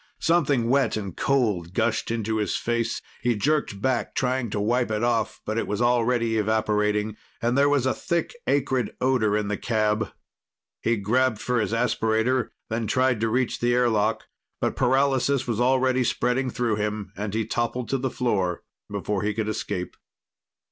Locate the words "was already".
5.67-6.39, 15.45-16.03